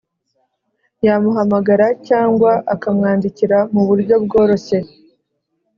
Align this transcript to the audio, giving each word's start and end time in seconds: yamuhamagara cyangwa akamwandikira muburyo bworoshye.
yamuhamagara 1.05 1.87
cyangwa 2.07 2.51
akamwandikira 2.73 3.57
muburyo 3.73 4.15
bworoshye. 4.23 4.77